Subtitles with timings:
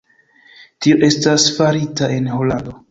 [0.85, 2.79] Tio estas farita en Holando.